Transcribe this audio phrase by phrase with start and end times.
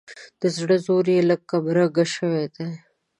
[0.41, 2.69] د زړه زور یې لږ کمرنګه شوی دی.